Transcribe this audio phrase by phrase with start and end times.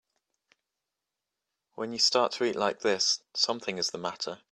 [1.75, 4.39] When you start to eat like this something is the matter.